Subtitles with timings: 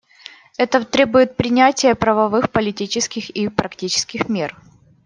[0.57, 4.57] Это требует принятия правовых, политических и практических мер.